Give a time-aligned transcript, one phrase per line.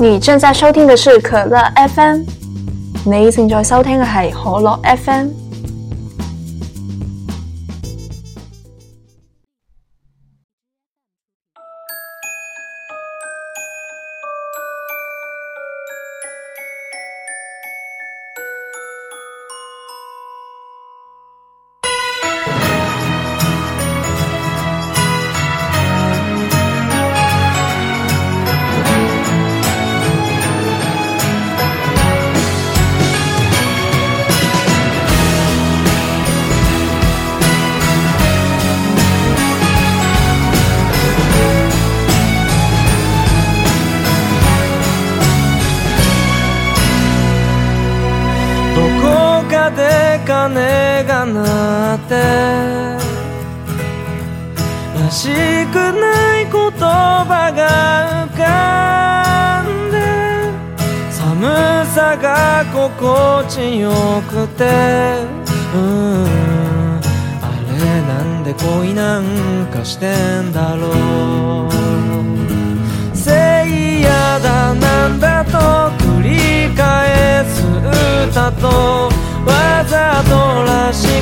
[0.00, 2.20] 你正在收听的是可乐 FM，
[3.04, 5.47] 你正在收听嘅係可乐 FM。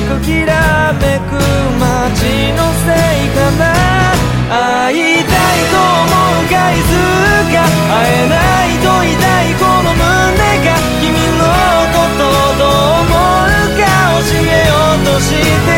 [0.07, 1.35] くきらめく
[1.83, 3.75] 街のせいかな
[4.47, 6.95] 会いたいと思う回数
[7.51, 7.59] が
[7.91, 9.99] 会えないと痛いこの胸
[10.63, 11.43] が君の
[11.91, 12.23] こと
[12.57, 13.83] どう思うか
[14.23, 15.35] 教えようとし
[15.67, 15.76] て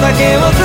[0.00, 0.57] だけを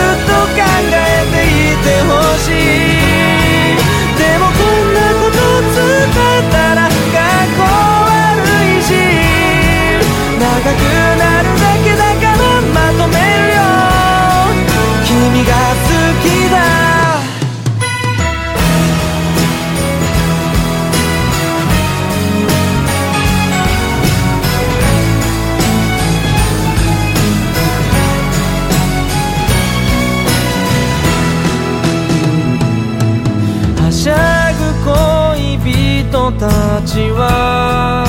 [36.85, 38.05] ちは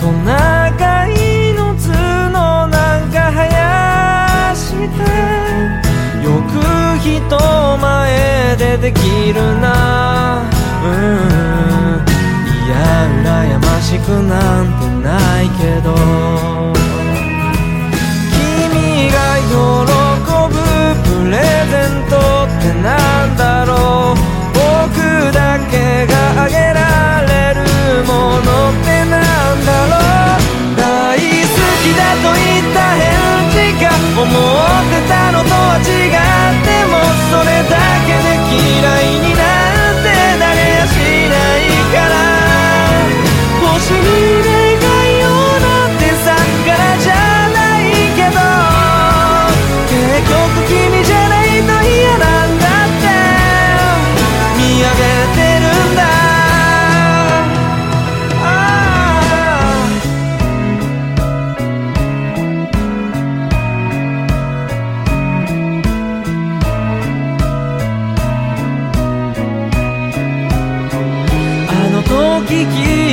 [0.00, 1.92] トナカイの角
[2.68, 4.82] なんか生やして
[6.22, 6.52] よく
[6.98, 7.38] 人
[7.78, 10.42] 前でできるな。
[10.82, 10.90] うん。
[12.66, 12.74] いや
[13.22, 16.51] 羨ましくなんてないけど。
[26.42, 26.81] la guerra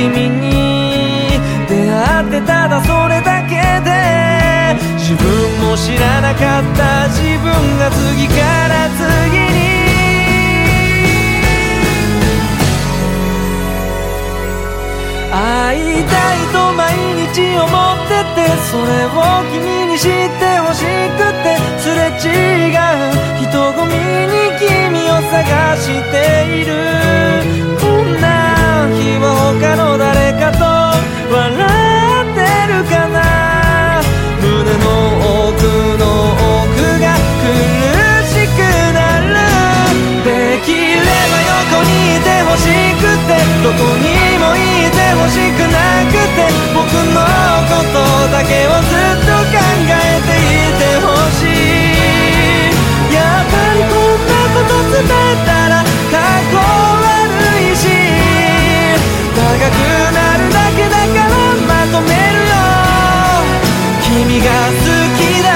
[0.00, 0.48] 君に
[1.68, 3.90] 出会ってただそれだけで
[4.96, 5.28] 自分
[5.60, 9.04] も知らなかった自分が次から次
[9.36, 9.60] に。
[15.32, 16.80] 会いたいと毎
[17.28, 19.08] 日思っててそれを
[19.52, 20.10] 君に知っ
[20.40, 22.80] てほしくてすれ違う
[23.38, 24.64] 人混みに君
[25.10, 26.14] を探して
[26.58, 26.70] いる。
[27.78, 28.49] こんな
[28.88, 29.24] 日は
[29.60, 30.64] 他の誰かと
[31.30, 32.40] 笑って
[32.72, 34.00] るかな？
[34.40, 34.46] 胸
[34.80, 34.88] の
[35.52, 35.68] 奥
[36.00, 36.04] の
[36.64, 37.44] 奥が苦
[38.24, 38.58] しく
[38.96, 39.36] なる。
[40.24, 40.28] で
[40.64, 41.36] きれば
[41.76, 42.64] 横にいてほし
[42.96, 44.08] くてどこに
[44.40, 45.76] もいてほしくな
[46.08, 46.80] くて僕
[47.12, 47.20] の
[47.68, 48.00] こと
[48.32, 53.12] だけをずっと考えていてほしい。
[53.14, 55.59] やっぱりこんなこと伝えた
[59.74, 59.76] く
[60.16, 61.34] なるだけだから
[61.70, 62.56] まとめるよ
[64.02, 64.48] 君が
[64.84, 64.86] 好
[65.18, 65.48] きだ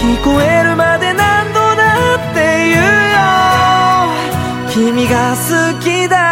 [0.00, 1.82] 聞こえるまで何度だ
[2.16, 2.38] って
[2.70, 2.82] 言う
[3.16, 3.18] よ
[4.70, 5.48] 君が好
[5.80, 6.23] きだ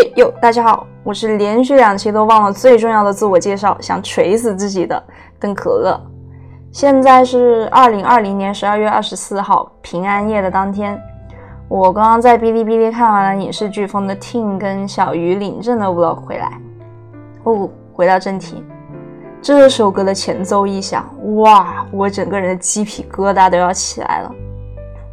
[0.00, 5.02] 嘿哟，大家好，我是连续两期都忘了最重要的自我介绍，想锤死自己的
[5.40, 6.00] 邓可乐。
[6.70, 10.96] 现在是二零二零年十二月二十四号平安夜的当天，
[11.66, 16.52] 我刚刚在哔哩哔哩看完了影视飓风的 Ting 跟小鱼领证的 vlog 回来。
[17.42, 18.62] 哦，回到正题，
[19.42, 24.32] 这首歌的前奏一响，哇，我整个人的鸡皮疙瘩都要起来了。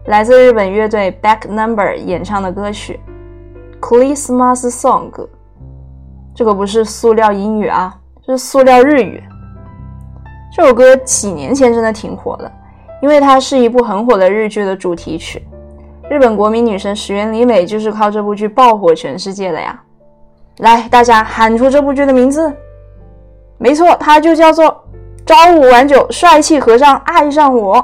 [0.06, 3.00] 来自日本乐队 Back Number 演唱的歌曲。
[3.86, 5.12] Christmas Song，
[6.34, 7.96] 这个不是塑料英语啊，
[8.26, 9.24] 是塑料日语。
[10.52, 12.52] 这首歌几年前真的挺火的，
[13.00, 15.48] 因为它是一部很火的日剧的主题曲。
[16.10, 19.80] 日本国民女神石原里美就是靠这部剧爆火全世界的呀！
[20.58, 22.52] 来，大家喊出这部剧的名字。
[23.60, 24.66] 没错，它就叫做
[25.28, 27.78] 《朝五晚九，帅气和尚爱上我》。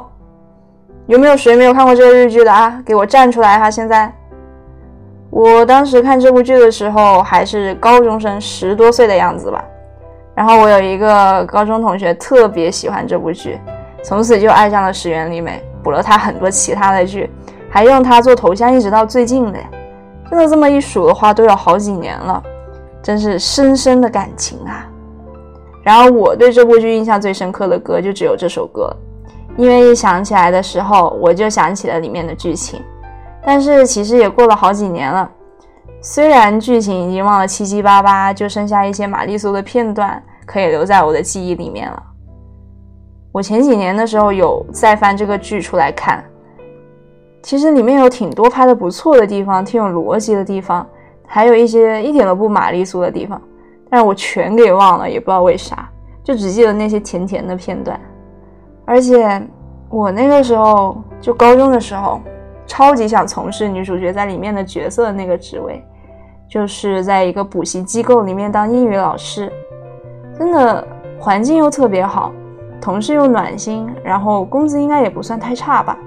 [1.06, 2.82] 有没有谁没有看过这个日剧的啊？
[2.84, 3.70] 给我站出来哈！
[3.70, 4.12] 现在。
[5.32, 9.64] 我当时看这部剧的时候还是高中生，十多岁的样子吧。
[10.36, 13.58] 然后我有一个高中同学特别喜欢这部剧，
[14.04, 17.30] 从此就爱上了石原里美，补了她很多其他的剧，
[17.70, 19.60] 还用她做头像，一直到最近的。
[20.30, 22.44] 真的这么一数的话，都有好几年了，
[23.02, 24.86] 真是深深的感情啊。
[25.82, 28.94] 然后我对这部剧印象最深刻的歌就只有这首歌，
[29.58, 32.82] 因为一想起来的时候，我就想起了里面的剧情。
[33.44, 35.30] 但是其实也过了好几年了，
[36.00, 42.04] 虽然剧情已经忘了七七八八，就剩下一些玛丽苏的片段可以留在我的记忆里面了。
[43.32, 46.24] 我前几年的时候有再翻这个剧出来看，
[47.42, 50.88] 其实里面有挺多拍的不错的地方，挺有逻辑的地方，
[51.26, 53.42] 还有一些一点都不玛丽苏的地方，
[53.90, 55.90] 但是我全给忘了，也不知道为啥，
[56.24, 58.00] 就只记得那些甜甜的片段。
[58.86, 59.42] 而且
[59.90, 62.22] 我那个时候就高中的时候。
[62.66, 65.84] 超级想从事女主角在里面的角色的那个职位，
[66.48, 69.52] 就是在一个补习机构里面当英语老师，
[70.38, 70.88] 真的
[71.20, 72.32] 环境又特别好，
[72.80, 75.98] 同事又暖心，然后工资应该也不算太差吧，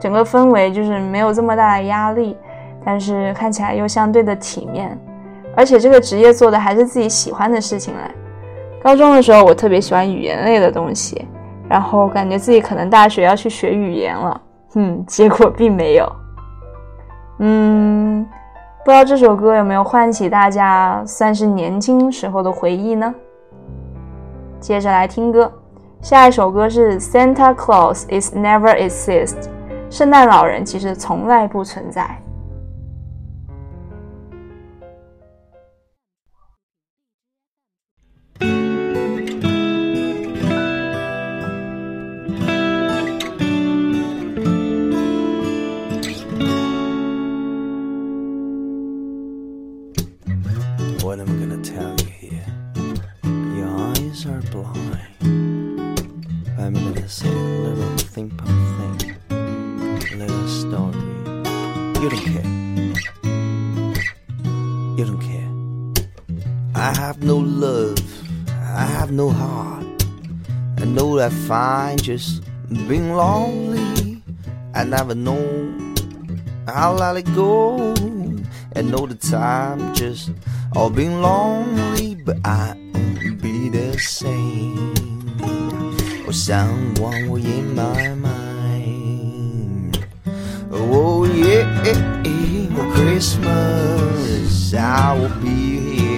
[0.00, 2.36] 整个氛围就是没有这么大的压力，
[2.84, 4.98] 但是看起来又相对的体面，
[5.56, 8.14] 而且这个职业做的还是自己喜欢的事情嘞。
[8.82, 11.26] 高中的时候我特别喜欢语言类的东西，
[11.68, 14.40] 然后感觉自己可能大学要去学语言了。
[14.74, 16.12] 嗯，结果并没有。
[17.38, 18.24] 嗯，
[18.84, 23.14] 不知道这首歌有没有唤起大家算是年轻时候的回忆呢？
[24.60, 25.50] 接着来听歌，
[26.02, 29.48] 下一首歌是 Santa Claus is never exist，
[29.88, 32.16] 圣诞老人其实从来不存在。
[71.50, 72.44] Fine just
[72.88, 74.22] being lonely.
[74.72, 75.42] I never know
[76.68, 77.94] how let it go.
[78.72, 80.30] And know the time just
[80.76, 84.94] all being lonely, but I won't be the same.
[86.26, 90.06] Or someone will in my mind.
[90.70, 91.82] Oh yeah,
[92.76, 96.09] for Christmas I will be here.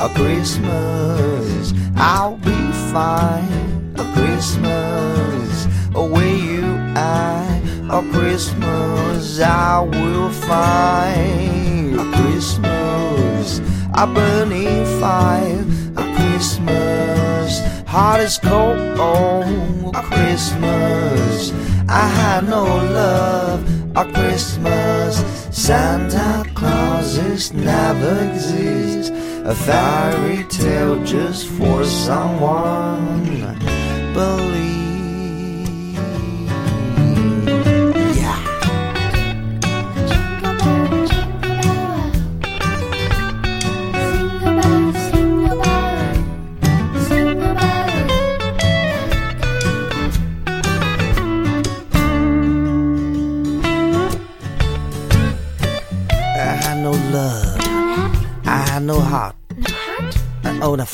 [0.00, 2.58] A Christmas I'll be
[2.90, 3.94] fine.
[3.98, 6.64] A Christmas away you
[6.96, 12.00] I a Christmas I will find.
[12.00, 13.60] A Christmas
[13.94, 15.66] a burning fire.
[15.96, 18.78] A Christmas heart is cold.
[18.96, 21.52] Oh, a Christmas
[21.88, 23.60] I had no love.
[23.96, 25.16] A Christmas
[25.50, 29.19] Santa Claus Clauses never exist.
[29.50, 33.24] A fairy tale just for someone
[34.14, 34.79] believe.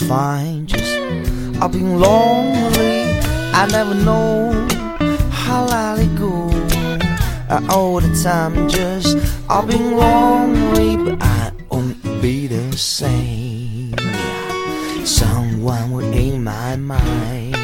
[0.07, 0.97] Fine, just
[1.61, 3.03] I've been lonely.
[3.53, 4.53] I never know
[5.31, 6.49] how I let go.
[7.49, 9.17] Uh, all the time, just
[9.49, 13.95] I've been lonely, but I won't be the same.
[15.05, 17.57] Someone will in my mind.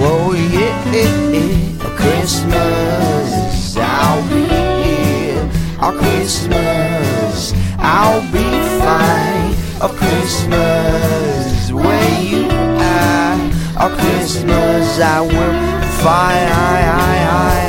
[0.00, 1.96] Oh yeah, yeah, yeah.
[1.96, 4.46] Christmas, I'll be
[4.84, 5.50] here.
[5.80, 8.46] Oh Christmas, I'll be
[8.78, 9.37] fine.
[9.80, 13.38] Oh Christmas, where you at?
[13.78, 15.54] Oh Christmas, I will
[16.02, 16.50] fire.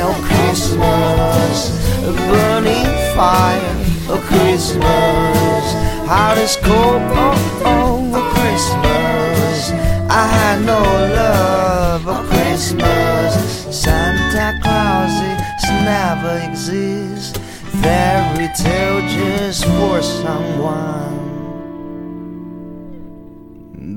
[0.02, 1.70] Oh Christmas,
[2.02, 3.76] a burning fire.
[4.08, 5.64] Oh Christmas,
[6.08, 7.00] how does cold?
[7.14, 9.70] Oh oh, Christmas,
[10.10, 10.82] I had no
[11.14, 12.08] love.
[12.08, 13.32] Oh Christmas,
[13.70, 15.14] Santa Claus
[15.62, 17.36] is never exist.
[17.80, 21.29] Fairy tale just for someone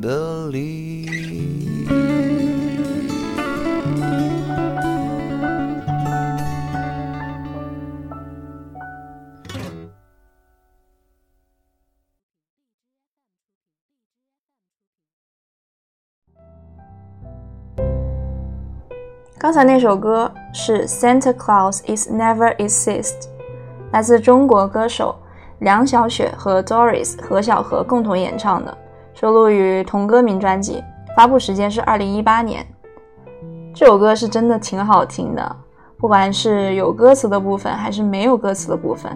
[0.04, 1.14] believe.
[19.40, 23.22] 刚才那首歌是《Santa Claus Is Never Exist》，
[23.92, 25.16] 来自中国歌手
[25.60, 28.78] 梁晓雪和 Doris 何小何共同演唱的，
[29.24, 30.84] 收录于同歌名专辑，
[31.16, 32.62] 发布时间是二零一八年。
[33.74, 35.56] 这首歌是真的挺好听的，
[35.98, 39.16] 不管是有歌词的部分还是没有歌词的部分，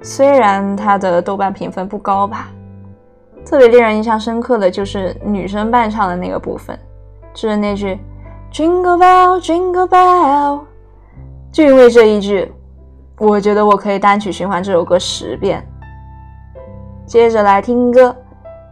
[0.00, 2.48] 虽然它的豆瓣评分不高吧，
[3.44, 6.78] 特别令人印象深刻的就是女生伴唱的那个部分，
[7.34, 8.00] 就是那句。
[8.50, 10.60] Jingle bell, jingle bell，
[11.52, 12.50] 就因为这一句，
[13.18, 15.62] 我觉得我可以单曲循环这首歌十遍。
[17.04, 18.16] 接着来听歌，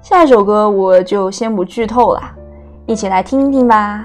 [0.03, 2.21] 下一首歌我就先不剧透了，
[2.87, 4.05] 一起来听听吧。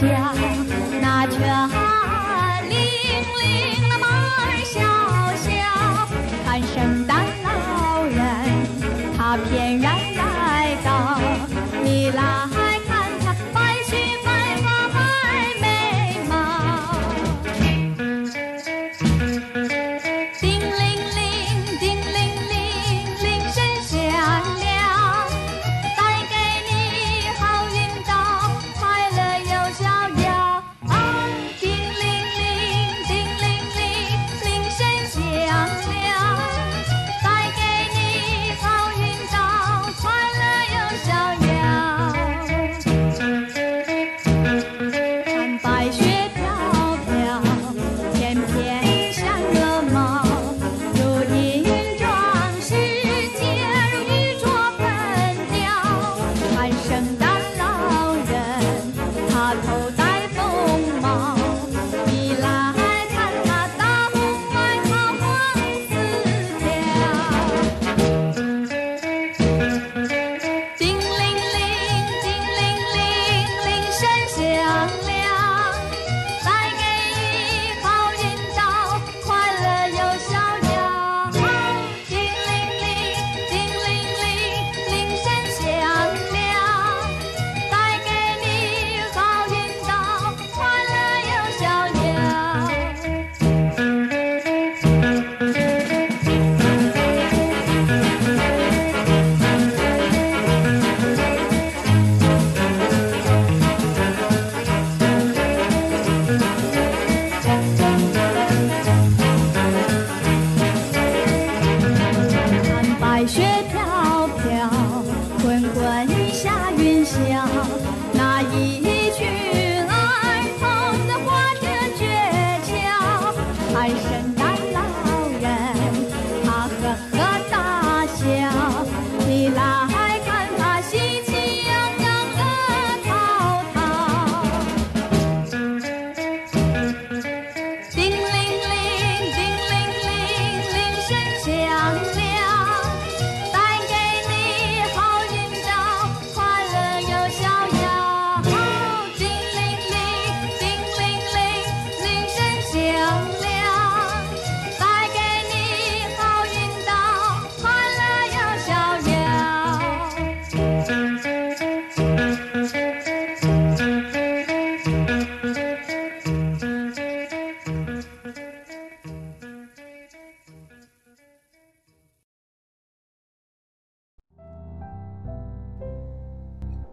[0.00, 0.16] 思桥，
[1.02, 1.36] 那圈
[2.70, 2.72] 零
[3.38, 4.80] 零那马儿小
[5.36, 5.50] 小，
[6.42, 7.10] 看圣诞
[7.42, 8.16] 老人，
[9.14, 11.20] 他翩然来到，
[11.84, 12.22] 你来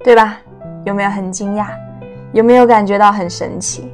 [0.07, 0.37] 对吧？
[0.85, 1.65] 有没有很惊讶？
[2.31, 3.91] 有没有感觉到很神奇？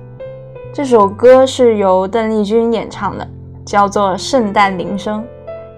[0.72, 3.27] 这首歌是由邓丽君演唱的，
[3.65, 5.22] 叫做《圣诞铃声》，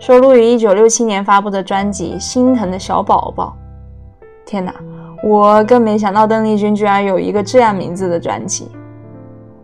[0.06, 3.56] 收录于1967年发布的专辑《心疼的小宝宝》。
[4.46, 4.76] 天哪，
[5.24, 8.70] 我更没想到邓丽君居然有一个这样名字的专辑。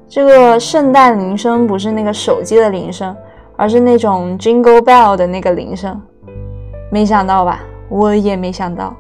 [0.08, 3.14] 这个圣诞铃声不是那个手机的铃声，
[3.58, 6.02] 而是那种 Jingle Bell 的那个铃声。
[6.90, 7.60] 没想到吧？
[7.90, 8.96] 我也没想到。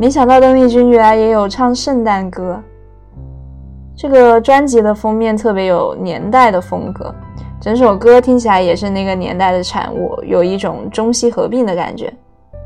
[0.00, 2.62] 没想到邓丽君原来也有唱圣诞歌。
[3.96, 7.12] 这个专辑的封面特别有年代的风格，
[7.60, 12.12] 整首歌听起来也是那个年代的产物，有一种中西合并的感觉。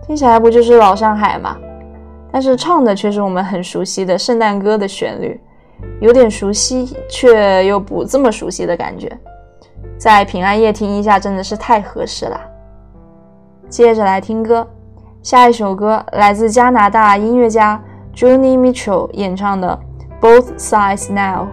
[0.06, 1.56] 听起来不就是老上海吗？
[2.30, 5.40] 但是唱的却是我们很熟悉的圣诞歌的旋律，
[6.02, 9.10] 有点熟悉却又不这么熟悉的感觉。
[9.96, 12.38] 在平安夜听一下真的是太合适了。
[13.70, 14.68] 接着来听歌。
[15.22, 17.80] 下一首歌来自加拿大音乐家
[18.12, 19.78] Joni Mitchell 演唱的
[20.20, 21.46] 《Both Sides Now》。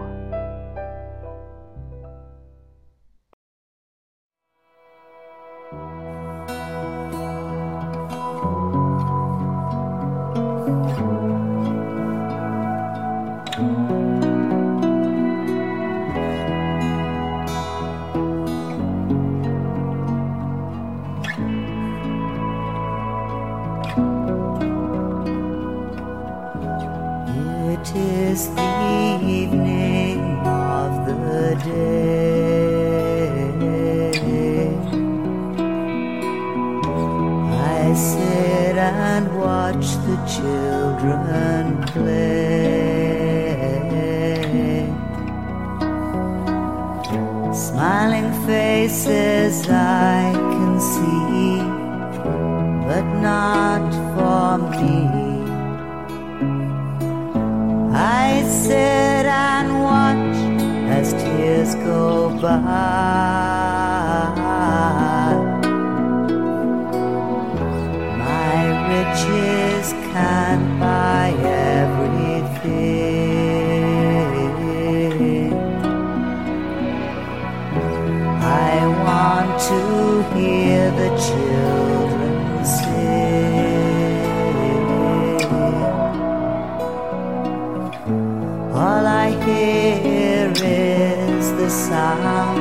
[91.70, 92.58] Sound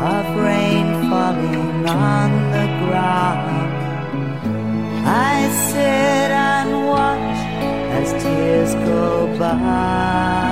[0.00, 3.70] of rain falling on the ground.
[5.06, 7.38] I sit and watch
[7.98, 10.51] as tears go by.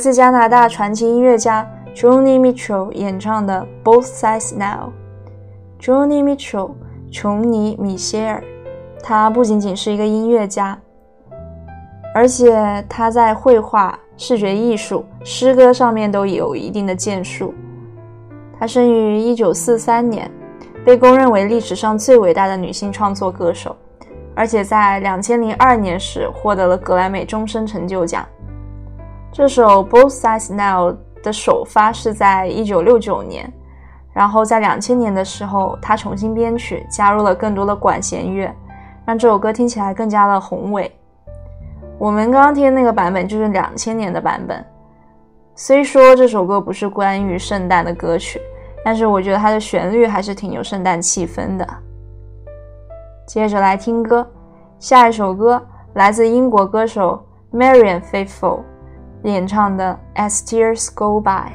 [0.00, 4.90] 自加拿大传奇音乐家 Joni Mitchell 演唱的《Both Sides Now》。
[5.78, 6.70] Joni Mitchell，
[7.12, 8.42] 琼尼·米歇尔，
[9.02, 10.78] 他不仅仅是一个音乐家，
[12.14, 17.52] 而且他在绘画、视觉艺术、诗歌上面都有一定的建树。
[18.58, 20.30] 他生于1943年，
[20.82, 23.76] 被公认为历史上最伟大的女性创作歌手，
[24.34, 28.26] 而且在2002年时获得了格莱美终身成就奖。
[29.32, 33.52] 这首《Both Sides Now》的首发是在1969年，
[34.12, 38.52] 然后在2000年的时候，他重新编曲，加入了更多的管弦乐，
[39.06, 40.90] 让这首歌听起来更加的宏伟。
[41.96, 44.64] 我们刚刚听的那个版本就是2000年的版本。
[45.54, 48.40] 虽说这首歌不是关于圣诞的歌曲，
[48.84, 51.66] 但是我觉得它的旋律还是挺有圣诞气氛的。
[53.26, 54.28] 接着来听歌，
[54.80, 55.64] 下一首歌
[55.94, 58.62] 来自英国歌手 Marian Faithful。
[59.24, 61.52] 演唱的《As Tears Go By》。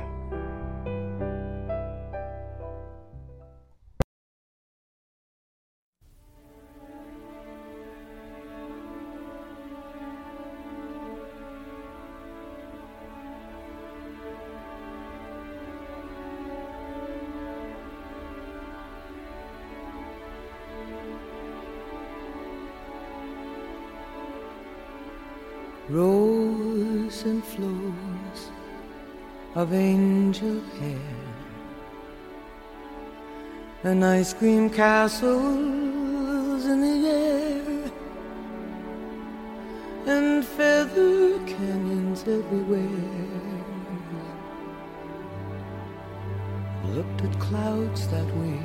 [27.26, 28.52] And flows
[29.56, 31.26] of angel hair
[33.84, 37.92] and ice cream castles in the air
[40.06, 43.26] and feather canyons everywhere.
[46.96, 48.64] Looked at clouds that way.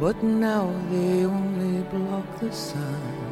[0.00, 3.31] But now they only block the sun.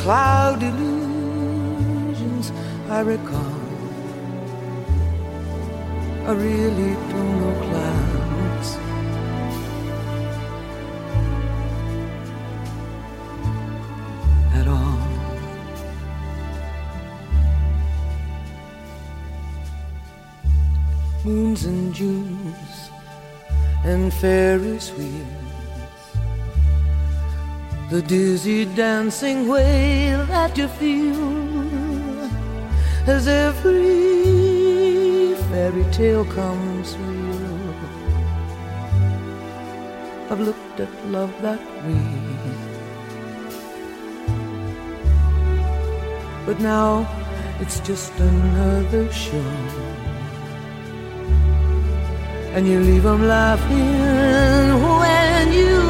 [0.00, 2.52] cloud illusions
[2.88, 3.60] I recall.
[6.26, 8.68] I really don't know clouds.
[14.58, 15.10] At all.
[21.24, 22.90] moons and Junes
[23.84, 25.39] and Ferris wheels.
[27.90, 32.30] The dizzy dancing way that you feel
[33.08, 37.74] as every fairy tale comes real.
[40.30, 42.06] I've looked at love that way.
[46.46, 47.08] But now
[47.58, 49.50] it's just another show
[52.54, 55.89] and you leave them laughing when you.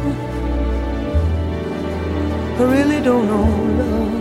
[2.61, 3.47] I really don't know
[3.79, 4.13] love.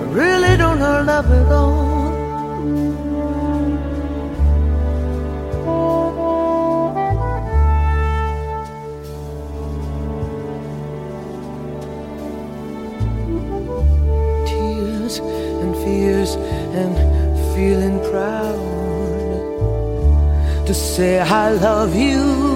[0.00, 2.10] I really don't know love at all.
[14.44, 15.18] tears
[15.62, 16.34] and fears
[16.80, 16.94] and
[17.54, 18.58] feeling proud
[20.66, 22.49] to say I love you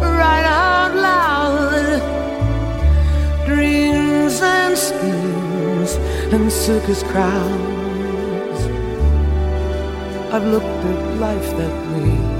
[0.00, 2.00] right out loud.
[3.46, 5.90] Dreams and schemes
[6.32, 8.60] and circus crowds.
[10.32, 12.36] I've looked at life that way.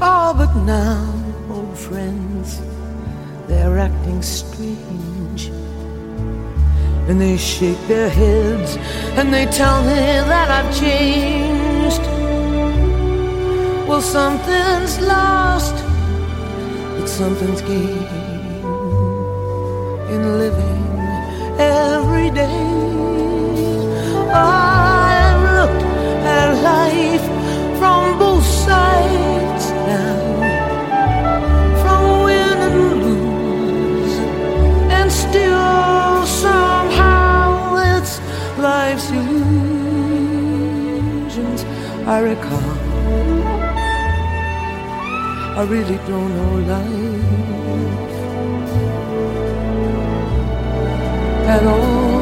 [0.00, 1.04] Oh, but now,
[1.50, 2.60] old friends,
[3.46, 5.50] they're acting strange.
[7.08, 8.78] And they shake their heads
[9.18, 9.94] and they tell me
[10.30, 12.23] that I've changed.
[13.94, 15.76] Well, something's lost,
[16.98, 18.08] but something's gained
[20.10, 20.84] in living
[21.60, 22.66] every day.
[24.34, 25.84] I've looked
[26.26, 27.24] at life
[27.78, 30.18] from both sides now,
[31.84, 34.16] from win and lose,
[34.90, 38.14] and still somehow it's
[38.58, 39.60] life's illusions
[42.08, 42.63] I recall.
[45.56, 47.24] I really don't know life
[51.48, 52.13] at all.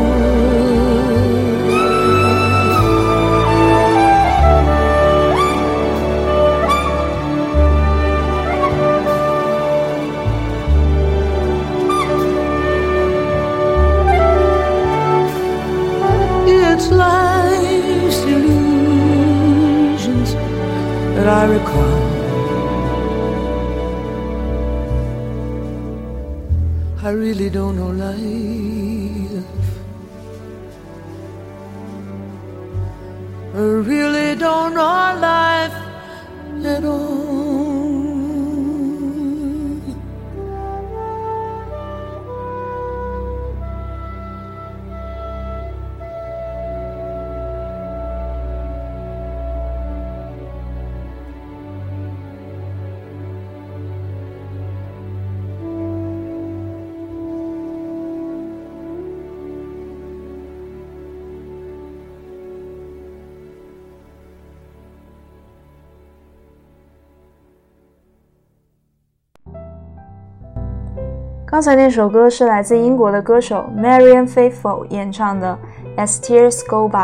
[71.53, 75.59] 刚才那首歌是来自英国的歌手 Marian Faithful 演唱的
[76.03, 76.97] 《As Tears Go By》。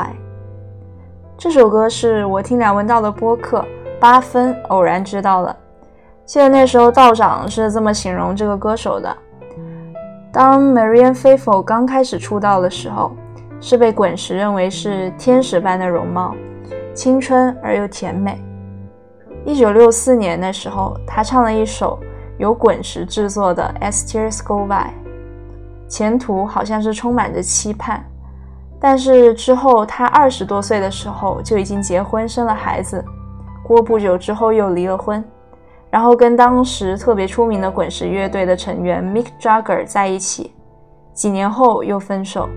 [1.36, 3.62] 这首歌是我听梁文道的播客
[4.00, 5.54] 八分偶然知道的。
[6.24, 9.14] 记得那时候道长是这么形容这个歌手的：
[10.32, 13.12] 当 Marian Faithful 刚开始出道的时候，
[13.60, 16.34] 是被滚石认为是天使般的容貌，
[16.94, 18.42] 青春而又甜美。
[19.44, 21.98] 一九六四年的时候，他唱了一首。
[22.38, 24.72] 由滚石制作的《As Tears Go By》，
[25.88, 28.04] 前途好像是充满着期盼，
[28.80, 33.04] 但是之后他二十多岁的时候就已经结婚生了孩子，
[33.64, 35.22] 过不久之后又离了婚，
[35.90, 40.54] 然后跟当时特别出名的滚石乐队的成员 Mick Jagger 在一起，
[41.12, 42.48] 几年后又分手，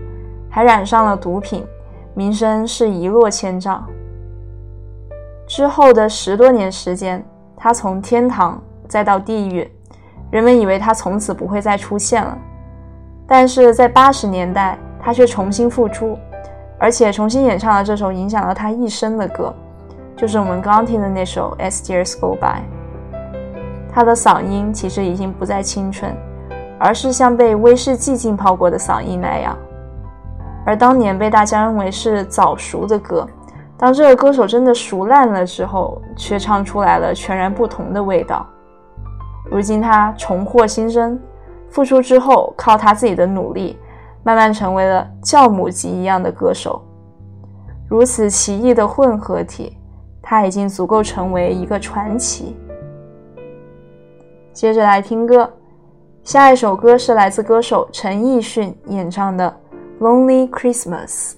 [0.48, 1.66] 还染上了毒品，
[2.14, 3.84] 名声是一落千丈。
[5.48, 7.24] 之后的十多年时间，
[7.56, 8.62] 他从天堂。
[8.92, 9.66] 再到地狱，
[10.30, 12.36] 人们以为他从此不会再出现了。
[13.26, 16.18] 但是在八十年代，他却重新复出，
[16.78, 19.54] 而且重新演唱了这首影响了他一生的歌，
[20.14, 22.46] 就是我们刚刚听的那首《As Years Go By》。
[23.90, 26.14] 他的嗓音其实已经不再清纯，
[26.78, 29.56] 而是像被威士忌浸泡过的嗓音那样。
[30.66, 33.26] 而当年被大家认为是早熟的歌，
[33.78, 38.46] 当这个歌手真的熟烂了之后，却唱出来了全然不同的味道。
[39.50, 41.20] 如今他重获新生，
[41.68, 43.78] 复出之后，靠他自己的努力，
[44.22, 46.80] 慢慢成为了教母级一样的歌手。
[47.88, 49.76] 如此奇异的混合体，
[50.22, 52.56] 他已经足够成为一个传奇。
[54.52, 55.52] 接着来听歌，
[56.22, 59.54] 下一首歌是来自歌手陈奕迅演唱的
[60.02, 61.32] 《Lonely Christmas》。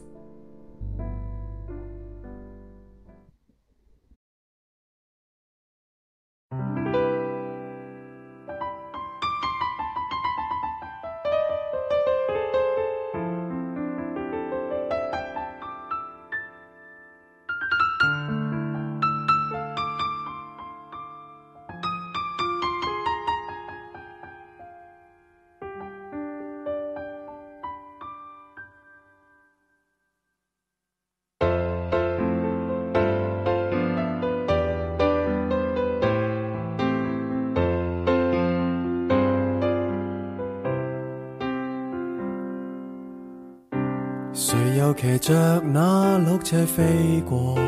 [45.04, 47.58] 骑着那鹿车飞过？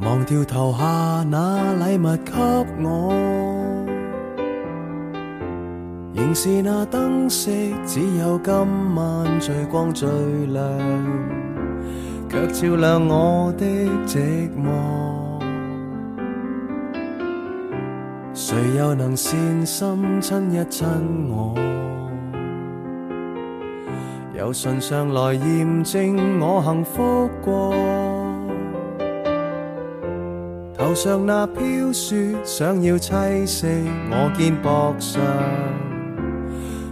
[0.00, 2.32] 忘掉投下那礼物给
[2.82, 3.14] 我，
[6.12, 7.52] 仍是那灯饰，
[7.86, 8.52] 只有今
[8.96, 10.08] 晚最光最
[10.46, 10.60] 亮，
[12.28, 13.64] 却照亮我的
[14.08, 15.40] 寂寞。
[18.34, 20.84] 谁又能善心亲一亲
[21.30, 21.54] 我？
[24.42, 27.72] 有唇上来验证我幸福过。
[30.76, 33.68] 头上那飘雪，想要栖息
[34.10, 35.22] 我肩膊上，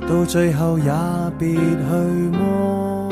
[0.08, 0.92] 到最后也
[1.40, 1.60] 别去
[2.38, 3.10] 摸。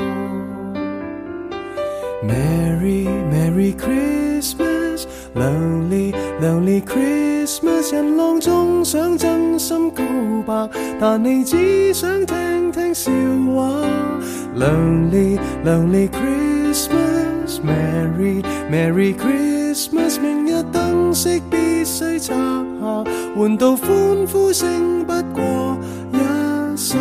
[2.23, 10.05] Merry Merry Christmas Lonely Lonely Christmas，人浪中想真心告
[10.47, 10.71] 白，
[11.01, 13.13] 但你只想听笑
[13.55, 13.87] 话。
[14.57, 14.75] 亮
[15.13, 22.35] 烈亮烈 Christmas，Merry Merry Christmas，明日灯饰必须拆下，
[23.37, 23.89] 换到欢
[24.27, 25.79] 呼声不过
[26.13, 26.19] 一
[26.77, 26.99] 刹。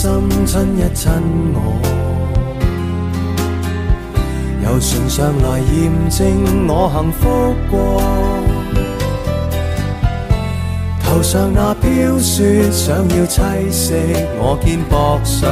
[0.00, 1.10] 心亲一亲
[1.54, 1.58] 我？
[4.62, 7.20] 由唇上来验证我幸福
[7.68, 8.00] 过。
[11.02, 13.96] 头上那飘雪，想要栖息
[14.38, 15.50] 我肩膊上，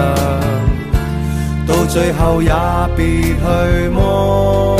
[1.66, 2.52] 到最后也
[2.96, 4.78] 别去摸。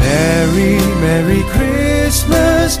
[0.00, 2.80] Merry Merry Christmas。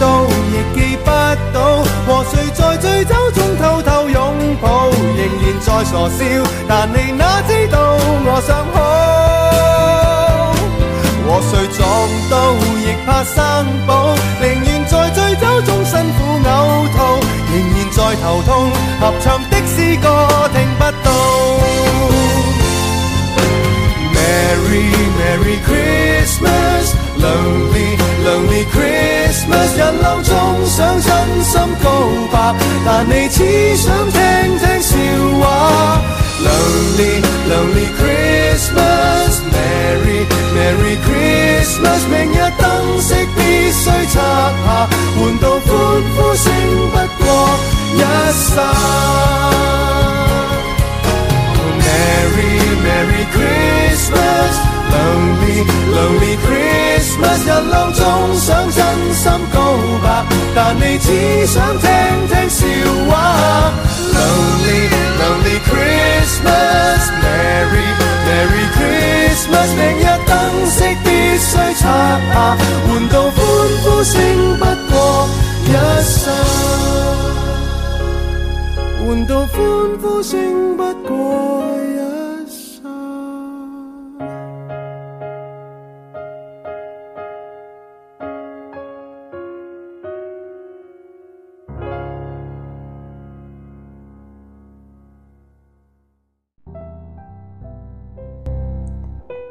[0.00, 1.06] 到亦记不
[1.52, 6.20] 到，和谁在醉酒中偷偷拥抱，仍然在傻笑，
[6.68, 7.76] 但你哪知道
[8.24, 8.76] 我想好。
[11.24, 11.80] 和谁撞
[12.30, 12.34] 到
[12.82, 13.40] 亦怕生
[13.86, 13.90] 保，
[14.40, 16.48] 宁愿在醉酒中辛苦呕
[16.92, 16.96] 吐，
[17.52, 18.50] 仍然在头痛，
[19.00, 20.06] 合唱的诗歌
[20.52, 21.08] 听不到。
[24.14, 24.86] Merry
[25.18, 26.86] Merry Christmas。
[27.22, 27.88] Lonely
[28.24, 28.81] Lonely Christmas，
[29.76, 30.32] 人浪中
[30.66, 31.10] 想真
[31.44, 31.90] 心告
[32.30, 34.20] 白，但你只想听
[34.58, 34.96] 听笑
[35.40, 35.42] 话。
[36.42, 38.51] Lonely Lonely Christmas
[60.54, 61.88] 但你只想听
[62.28, 62.66] 听笑
[63.08, 63.72] 话。
[64.12, 64.82] Lonely
[65.18, 67.88] Lonely Christmas，Merry
[68.26, 70.30] Merry Christmas，明日灯
[70.70, 71.82] 饰必须拆下，
[72.86, 73.32] 换到欢
[73.82, 74.12] 呼声
[74.58, 74.94] 不过
[75.64, 75.66] 一
[76.02, 76.30] 刹，
[79.00, 79.50] 换到欢
[80.00, 81.10] 呼声不过
[81.78, 81.80] 一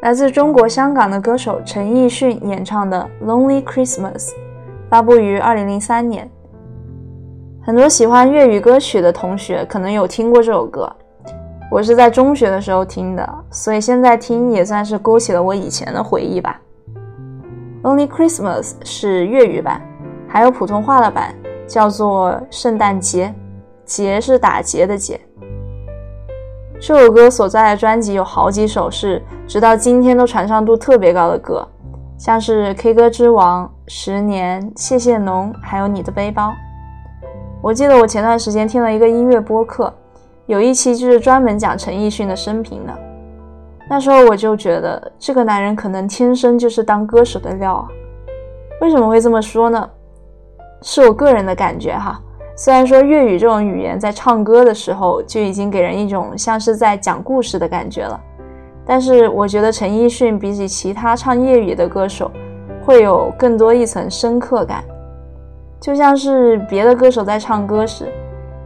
[0.01, 4.29] 来自中国香港的歌手陈奕迅演唱的《Lonely Christmas》，
[4.89, 6.27] 发布于二零零三年。
[7.61, 10.91] 很多喜欢粤语歌曲的同学可能有听过这首歌，
[11.69, 16.59] 我是在中学的时候听的，所以现在听也算是勾起了我以前的回忆吧。
[17.87, 19.79] 《Lonely Christmas》是粤语版，
[20.27, 21.35] 还有普通话的版，
[21.67, 23.27] 叫做《圣诞节》，
[23.85, 25.21] 节是打劫的劫。
[26.81, 31.65] 这首歌所在的专辑有好几首是直到今天都传唱度特别高的歌，
[32.17, 36.47] 像是《K 歌之王》、《十年》、《谢谢侬》，还有《你的背包》。
[37.61, 39.93] 我记得我前段时间听了一个音乐播客，
[40.47, 42.93] 有一期就是专门讲陈奕迅的生平的。
[43.87, 47.87] 那时候我就觉得这个男人可能天生就是当歌手的料啊。
[48.81, 49.87] 为什么会这么说呢？
[50.81, 52.19] 是我个人的感觉哈。
[52.55, 58.19] 虽然说粤语这种语言在唱歌的时候就已经给人一种像是在讲故事的感觉了，
[58.85, 62.29] 但是我觉得陈奕迅比起其他唱粤语的歌手，
[62.85, 64.83] 会有更多一层深刻感，
[65.79, 68.11] 就像是别的歌手在唱歌时，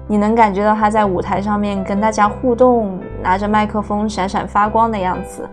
[0.08, 5.48] 你能感觉到他在舞台上面跟大家互动，拿着麦克风闪闪发光的样子，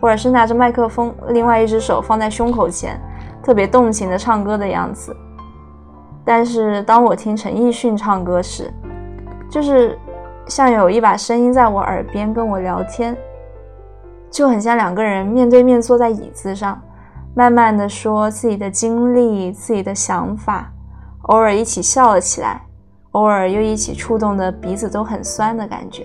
[0.00, 3.00] 或者是拿着麦克风，另外一只手放在胸口前，
[3.42, 5.16] 特别动情的唱歌的样子。
[6.28, 8.70] 但是当我听陈奕迅唱歌时，
[9.48, 9.98] 就是
[10.46, 13.16] 像有一把声音在我耳边跟我聊天。
[14.30, 16.78] 就很像两个人面对面坐在椅子上，
[17.34, 20.70] 慢慢的说自己的经历、自己的想法，
[21.22, 22.60] 偶尔一起笑了起来，
[23.12, 26.04] 偶尔又一起触动的鼻子都很酸的感觉。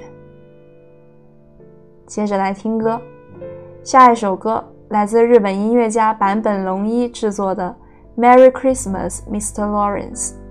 [2.08, 2.98] 接着来听歌，
[3.84, 7.68] 下一首歌来自日本音乐家坂本龙一制作的
[8.16, 9.59] 《Merry Christmas, Mr.
[9.59, 10.43] Lawrence》。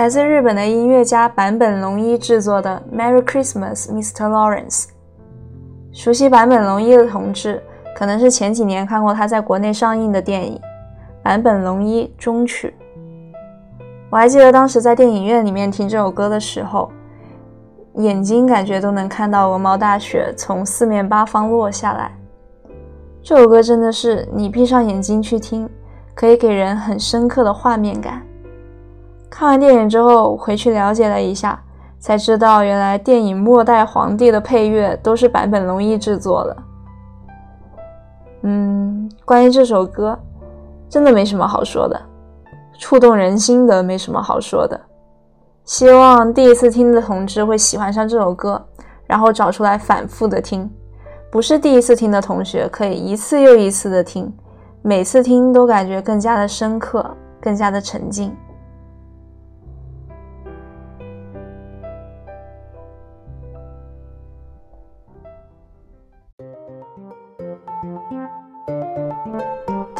[0.00, 4.30] 来自日本的音乐家坂本龙一制作的《Merry Christmas, Mr.
[4.30, 4.84] Lawrence》。
[5.92, 7.62] 熟悉坂本龙一的同志，
[7.94, 10.56] 可能是前几年看过他在国内上映的电影
[11.22, 12.74] 《坂本龙一终曲》。
[14.08, 16.90] 我还记得当时在电影院里面听这首歌的时候，
[17.96, 22.10] 眼睛感觉都能看到鹅毛大雪从四面八方落下来。
[23.22, 25.68] 这首歌真的是你闭上眼睛去听，
[26.14, 28.22] 可以给人很深刻的画面感。
[29.30, 31.58] 看完电影之后，回去了解了一下，
[31.98, 36.56] 才知道原来电影《末代皇帝》的配乐都是坂本龙一制作的。
[38.42, 40.18] 嗯，关于这首歌，
[40.88, 41.98] 真的没什么好说的，
[42.78, 44.78] 触动人心的没什么好说的。
[45.64, 48.62] 希望第一次听的同志会喜欢上这首歌，
[49.06, 50.68] 然后找出来反复的听。
[51.30, 54.30] 不是第一次听的同学，可以一次又一次的听，
[54.82, 57.08] 每次听都感觉更加的深刻，
[57.40, 58.34] 更加的沉静。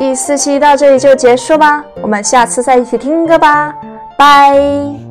[0.01, 3.75] 第四期到这里就结束吧，我们下次再一起听歌吧，
[4.17, 5.10] 拜。